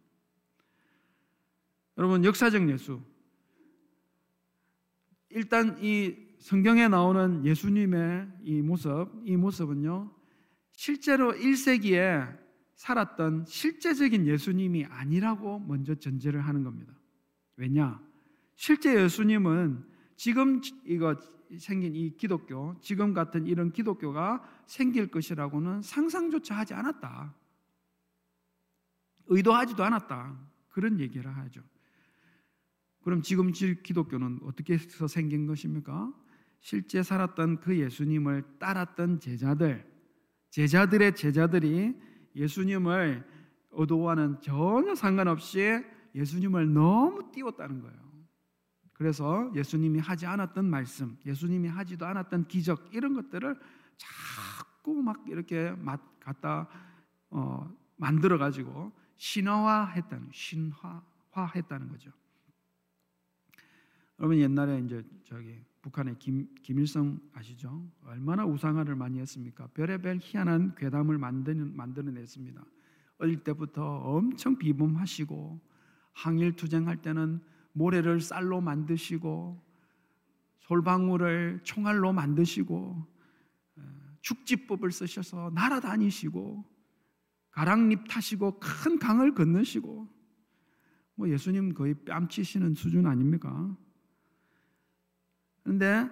여러분 1.98 2.24
역사적 2.24 2.68
예수 2.70 3.02
일단 5.28 5.78
이 5.82 6.16
성경에 6.38 6.88
나오는 6.88 7.44
예수님의 7.44 8.28
이 8.42 8.60
모습, 8.62 9.08
이 9.24 9.36
모습은요, 9.36 10.21
실제로 10.82 11.32
1세기에 11.32 12.36
살았던 12.74 13.44
실제적인 13.46 14.26
예수님이 14.26 14.84
아니라고 14.86 15.60
먼저 15.60 15.94
전제를 15.94 16.40
하는 16.40 16.64
겁니다. 16.64 16.92
왜냐? 17.54 18.02
실제 18.56 19.00
예수님은 19.00 19.84
지금 20.16 20.60
이거 20.84 21.16
생긴 21.56 21.94
이 21.94 22.16
기독교, 22.16 22.74
지금 22.80 23.14
같은 23.14 23.46
이런 23.46 23.70
기독교가 23.70 24.42
생길 24.66 25.06
것이라고는 25.06 25.82
상상조차 25.82 26.58
하지 26.58 26.74
않았다. 26.74 27.32
의도하지도 29.26 29.84
않았다. 29.84 30.36
그런 30.68 30.98
얘기를 30.98 31.30
하죠. 31.36 31.62
그럼 33.04 33.22
지금 33.22 33.52
기독교는 33.52 34.40
어떻게 34.42 34.74
해서 34.74 35.06
생긴 35.06 35.46
것입니까? 35.46 36.12
실제 36.58 37.04
살았던 37.04 37.60
그 37.60 37.78
예수님을 37.78 38.58
따랐던 38.58 39.20
제자들, 39.20 39.91
제자들의 40.52 41.16
제자들이 41.16 41.98
예수님을 42.36 43.26
의도와는 43.70 44.42
전혀 44.42 44.94
상관없이 44.94 45.82
예수님을 46.14 46.72
너무 46.72 47.32
띄웠다는 47.32 47.80
거예요. 47.80 48.02
그래서 48.92 49.50
예수님이 49.54 49.98
하지 49.98 50.26
않았던 50.26 50.66
말씀, 50.66 51.18
예수님이 51.24 51.68
하지도 51.68 52.04
않았던 52.04 52.48
기적 52.48 52.94
이런 52.94 53.14
것들을 53.14 53.58
자꾸 53.96 55.02
막 55.02 55.24
이렇게 55.26 55.74
갖다 56.20 56.68
어, 57.30 57.74
만들어 57.96 58.36
가지고 58.36 58.92
신화화했다는 59.16 60.28
신화화했다는 60.32 61.88
거죠. 61.88 62.10
여러분 64.18 64.36
옛날에 64.36 64.80
이제 64.80 65.02
저기 65.24 65.64
북한의 65.82 66.16
김, 66.18 66.48
김일성 66.62 67.20
아시죠? 67.32 67.90
얼마나 68.04 68.46
우상화를 68.46 68.94
많이 68.94 69.18
했습니까? 69.18 69.66
별의별 69.68 70.18
희한한 70.22 70.76
괴담을 70.76 71.18
만드는 71.18 71.76
만들어냈습니다. 71.76 72.64
어릴 73.18 73.42
때부터 73.42 73.98
엄청 73.98 74.56
비범하시고 74.56 75.60
항일 76.12 76.54
투쟁할 76.54 77.02
때는 77.02 77.40
모래를 77.72 78.20
쌀로 78.20 78.60
만드시고 78.60 79.60
솔방울을 80.60 81.60
총알로 81.64 82.12
만드시고 82.12 83.06
축지법을 84.20 84.92
쓰셔서 84.92 85.50
날아다니시고 85.54 86.64
가랑잎 87.50 88.06
타시고 88.08 88.60
큰 88.60 88.98
강을 88.98 89.34
건너시고 89.34 90.08
뭐 91.16 91.28
예수님 91.28 91.74
거의 91.74 91.94
뺨치시는 92.04 92.74
수준 92.74 93.06
아닙니까? 93.06 93.76
그런데 95.62 96.10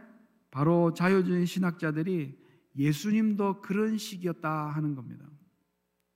바로 0.50 0.92
자유주의 0.94 1.46
신학자들이 1.46 2.38
예수님도 2.76 3.60
그런 3.62 3.98
식이었다 3.98 4.68
하는 4.70 4.94
겁니다. 4.94 5.26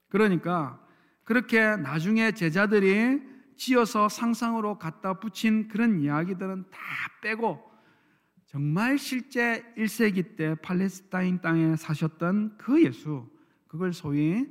그러니까 0.08 0.80
그렇게 1.24 1.76
나중에 1.76 2.32
제자들이 2.32 3.22
지어서 3.56 4.08
상상으로 4.08 4.78
갖다 4.78 5.18
붙인 5.18 5.68
그런 5.68 6.00
이야기들은 6.00 6.64
다 6.70 6.78
빼고 7.22 7.74
정말 8.46 8.98
실제 8.98 9.64
1세기 9.76 10.36
때 10.36 10.54
팔레스타인 10.56 11.40
땅에 11.40 11.74
사셨던 11.76 12.56
그 12.58 12.84
예수, 12.84 13.28
그걸 13.66 13.92
소위 13.92 14.46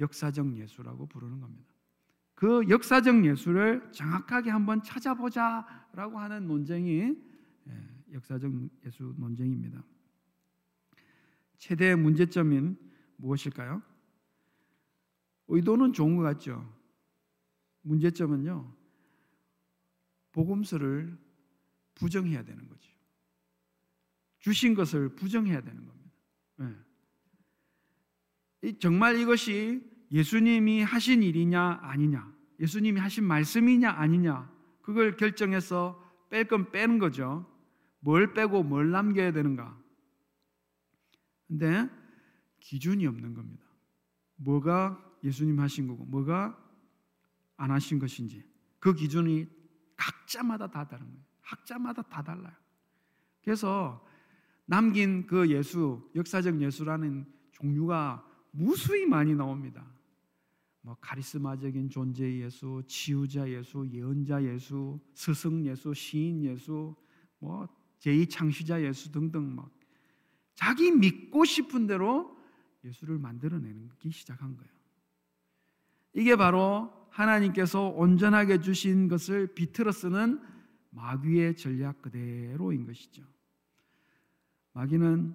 역사적 0.00 0.56
예수라고 0.56 1.06
부르는 1.06 1.40
겁니다. 1.40 1.72
그 2.34 2.68
역사적 2.68 3.24
예수를 3.24 3.88
정확하게 3.92 4.50
한번 4.50 4.82
찾아보자라고 4.82 6.18
하는 6.18 6.48
논쟁이 6.48 7.16
예, 7.68 7.88
역사적 8.14 8.52
예수 8.86 9.12
논쟁입니다. 9.18 9.84
최대 11.58 11.94
문제점인 11.94 12.78
무엇일까요? 13.16 13.82
의도는 15.48 15.92
좋은 15.92 16.16
것 16.16 16.22
같죠. 16.22 16.72
문제점은요. 17.82 18.74
복음서를 20.32 21.18
부정해야 21.94 22.44
되는 22.44 22.68
거죠. 22.68 22.90
주신 24.38 24.74
것을 24.74 25.14
부정해야 25.14 25.60
되는 25.60 25.84
겁니다. 25.84 26.10
네. 28.62 28.78
정말 28.78 29.18
이것이 29.18 29.82
예수님이 30.10 30.82
하신 30.82 31.22
일이냐 31.22 31.80
아니냐, 31.82 32.32
예수님이 32.60 33.00
하신 33.00 33.24
말씀이냐 33.24 33.90
아니냐, 33.90 34.52
그걸 34.82 35.16
결정해서 35.16 36.00
뺄 36.30 36.46
건 36.46 36.70
빼는 36.70 36.98
거죠. 36.98 37.46
뭘 38.04 38.34
빼고 38.34 38.62
뭘 38.62 38.90
남겨야 38.90 39.32
되는가. 39.32 39.76
근데 41.48 41.88
기준이 42.60 43.06
없는 43.06 43.32
겁니다. 43.32 43.64
뭐가 44.36 45.02
예수님 45.24 45.58
하신 45.58 45.88
거고, 45.88 46.04
뭐가 46.04 46.58
안 47.56 47.70
하신 47.70 47.98
것인지. 47.98 48.44
그 48.78 48.92
기준이 48.94 49.48
각자마다 49.96 50.70
다 50.70 50.86
다른 50.86 51.06
거예요. 51.06 51.24
학자마다 51.40 52.02
다 52.02 52.22
달라요. 52.22 52.54
그래서 53.42 54.06
남긴 54.66 55.26
그 55.26 55.50
예수, 55.50 56.10
역사적 56.14 56.60
예수라는 56.60 57.26
종류가 57.52 58.26
무수히 58.50 59.06
많이 59.06 59.34
나옵니다. 59.34 59.86
뭐 60.82 60.96
카리스마적인 61.00 61.88
존재 61.88 62.40
예수, 62.40 62.82
치유자 62.86 63.48
예수, 63.48 63.88
예언자 63.90 64.42
예수, 64.44 65.00
스승 65.14 65.64
예수, 65.64 65.94
시인 65.94 66.42
예수, 66.44 66.94
뭐 67.38 67.66
제2 68.04 68.28
창시자 68.28 68.82
예수 68.82 69.10
등등 69.10 69.54
막 69.54 69.70
자기 70.54 70.90
믿고 70.90 71.44
싶은 71.44 71.86
대로 71.86 72.36
예수를 72.84 73.18
만들어내기 73.18 74.10
시작한 74.10 74.56
거예요. 74.56 74.70
이게 76.12 76.36
바로 76.36 76.92
하나님께서 77.10 77.88
온전하게 77.88 78.60
주신 78.60 79.08
것을 79.08 79.54
비틀어 79.54 79.90
쓰는 79.90 80.40
마귀의 80.90 81.56
전략 81.56 82.02
그대로인 82.02 82.86
것이죠. 82.86 83.24
마귀는 84.74 85.34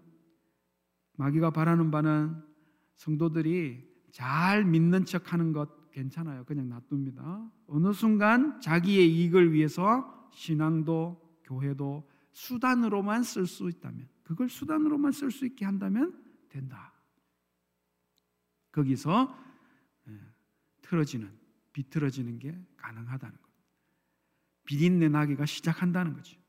마귀가 1.18 1.50
바라는 1.50 1.92
바는 1.92 2.42
성도들이 2.96 3.90
잘 4.12 4.64
믿는 4.64 5.06
척 5.06 5.34
하는 5.34 5.54
것 5.54 5.92
괜찮아요. 5.92 6.46
그냥 6.46 6.70
놔둡니다. 6.70 7.50
어느 7.68 7.94
순간 7.94 8.62
자기의 8.62 9.12
이익을 9.12 9.54
위해서 9.54 10.30
신앙도 10.34 11.40
교회도 11.44 12.08
수단으로만 12.40 13.24
쓸 13.24 13.46
수 13.46 13.68
있다면 13.70 14.08
그걸 14.24 14.48
수단으로만 14.50 15.12
쓸 15.12 15.30
수 15.30 15.46
있게 15.46 15.66
한다면 15.66 16.24
된다. 16.48 16.94
거기서 18.72 19.38
예, 20.08 20.20
틀어지는 20.82 21.38
비틀어지는 21.74 22.40
게 22.40 22.58
가능하다는 22.78 23.42
것. 23.42 23.50
비린내 24.64 25.10
나기가 25.10 25.46
시작한다는 25.46 26.14
거죠. 26.14 26.40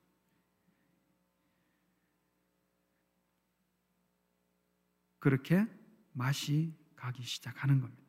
그렇게 5.18 5.66
맛이 6.12 6.72
가기 6.94 7.24
시작하는 7.24 7.80
겁니다. 7.80 8.02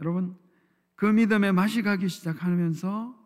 여러분, 0.00 0.38
그 0.94 1.04
믿음의 1.04 1.52
맛이 1.52 1.82
가기 1.82 2.08
시작하면서 2.08 3.25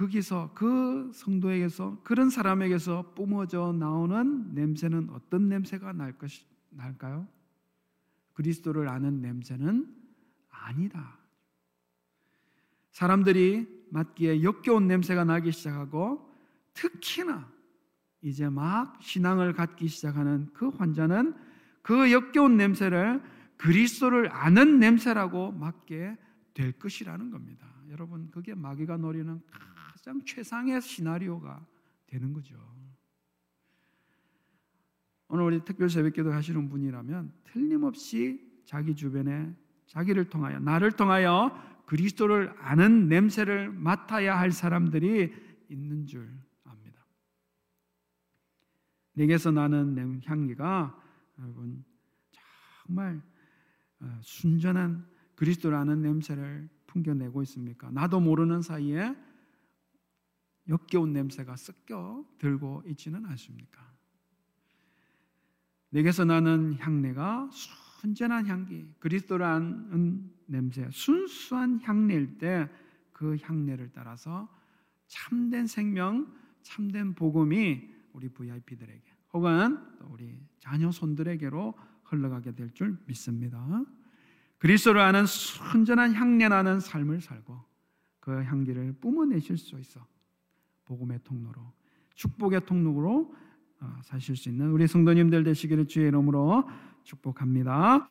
거기서 0.00 0.52
그 0.54 1.10
성도에게서 1.12 2.00
그런 2.02 2.30
사람에게서 2.30 3.12
뿜어져 3.14 3.74
나오는 3.78 4.54
냄새는 4.54 5.10
어떤 5.10 5.50
냄새가 5.50 5.92
날 5.92 6.16
것이 6.16 6.46
날까요? 6.70 7.28
그리스도를 8.32 8.88
아는 8.88 9.20
냄새는 9.20 9.94
아니다. 10.48 11.18
사람들이 12.92 13.86
맡기에 13.90 14.42
역겨운 14.42 14.88
냄새가 14.88 15.24
나기 15.24 15.52
시작하고 15.52 16.34
특히나 16.72 17.46
이제 18.22 18.48
막 18.48 18.96
신앙을 19.02 19.52
갖기 19.52 19.88
시작하는 19.88 20.48
그 20.54 20.68
환자는 20.68 21.34
그 21.82 22.10
역겨운 22.10 22.56
냄새를 22.56 23.22
그리스도를 23.58 24.32
아는 24.32 24.78
냄새라고 24.78 25.52
맡게 25.52 26.16
될 26.54 26.72
것이라는 26.72 27.30
겁니다. 27.30 27.66
여러분, 27.90 28.30
그게 28.30 28.54
마귀가 28.54 28.96
노리는 28.96 29.42
가장 30.00 30.24
최상의 30.24 30.80
시나리오가 30.80 31.62
되는 32.06 32.32
거죠. 32.32 32.56
오늘 35.28 35.44
우리 35.44 35.62
특별 35.62 35.90
새벽기도 35.90 36.32
하시는 36.32 36.70
분이라면 36.70 37.32
틀림없이 37.44 38.62
자기 38.64 38.96
주변에 38.96 39.54
자기를 39.86 40.30
통하여 40.30 40.58
나를 40.58 40.92
통하여 40.92 41.52
그리스도를 41.84 42.54
아는 42.58 43.08
냄새를 43.08 43.70
맡아야 43.70 44.38
할 44.38 44.52
사람들이 44.52 45.34
있는 45.68 46.06
줄 46.06 46.32
압니다. 46.64 47.04
내게서 49.12 49.50
나는 49.50 50.22
향기가 50.24 50.98
여러분 51.38 51.84
정말 52.86 53.20
어, 54.00 54.18
순전한 54.22 55.06
그리스도라는 55.34 56.00
냄새를 56.00 56.70
풍겨내고 56.86 57.42
있습니까? 57.42 57.90
나도 57.90 58.18
모르는 58.18 58.62
사이에 58.62 59.14
역겨운 60.70 61.12
냄새가 61.12 61.56
섞여 61.56 62.24
들고 62.38 62.84
있지는 62.86 63.26
않습니까? 63.26 63.86
내게서 65.90 66.24
나는 66.24 66.78
향내가 66.78 67.50
순전한 67.52 68.46
향기, 68.46 68.86
그리스도라는 69.00 70.32
냄새, 70.46 70.88
순수한 70.90 71.80
향내일 71.82 72.38
때 72.38 72.68
그 73.20 73.36
향내를 73.42 73.90
따라서 73.92 74.48
참된 75.06 75.66
생명, 75.66 76.34
참된 76.62 77.14
복음이 77.14 77.86
우리 78.14 78.30
VIP들에게 78.30 79.02
혹은 79.34 79.78
우리 80.08 80.40
자녀 80.58 80.90
손들에게로 80.90 81.74
흘러가게 82.04 82.54
될 82.54 82.72
줄 82.72 82.96
믿습니다. 83.04 83.84
그리스도를 84.56 85.02
아는 85.02 85.26
순전한 85.26 86.14
향내 86.14 86.48
나는 86.48 86.80
삶을 86.80 87.20
살고 87.20 87.62
그 88.20 88.42
향기를 88.42 88.94
뿜어내실 89.02 89.58
수 89.58 89.78
있어 89.78 90.06
복음의 90.90 91.20
통로로 91.22 91.72
축복의 92.16 92.66
통로로 92.66 93.32
어, 93.80 93.98
사실 94.02 94.36
수 94.36 94.48
있는 94.48 94.72
우리 94.72 94.88
성도님들 94.88 95.44
되시기를 95.44 95.86
주의 95.86 96.08
이름으로 96.08 96.68
축복합니다. 97.04 98.10